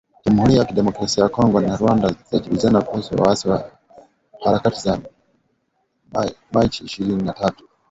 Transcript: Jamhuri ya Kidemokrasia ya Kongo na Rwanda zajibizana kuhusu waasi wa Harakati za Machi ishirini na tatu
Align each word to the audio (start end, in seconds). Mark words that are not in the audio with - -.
Jamhuri 0.25 0.55
ya 0.57 0.65
Kidemokrasia 0.67 1.23
ya 1.23 1.29
Kongo 1.29 1.61
na 1.61 1.75
Rwanda 1.77 2.15
zajibizana 2.31 2.81
kuhusu 2.81 3.15
waasi 3.15 3.49
wa 3.49 3.71
Harakati 4.43 4.79
za 4.81 4.99
Machi 6.51 6.83
ishirini 6.83 7.23
na 7.23 7.33
tatu 7.33 7.63